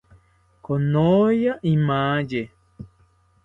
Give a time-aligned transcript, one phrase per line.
[0.65, 2.41] Konoya imaye